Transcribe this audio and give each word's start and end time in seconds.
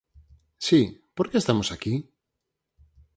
Si, 0.67 0.79
por 1.15 1.25
que 1.29 1.37
estamos 1.39 1.67
aquí? 1.75 1.95